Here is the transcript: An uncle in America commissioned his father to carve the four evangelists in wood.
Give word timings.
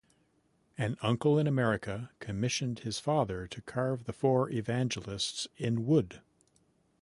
An 0.79 0.97
uncle 1.03 1.37
in 1.37 1.45
America 1.45 2.09
commissioned 2.19 2.79
his 2.79 2.97
father 2.97 3.45
to 3.45 3.61
carve 3.61 4.05
the 4.05 4.13
four 4.13 4.49
evangelists 4.49 5.47
in 5.57 5.85
wood. 5.85 6.21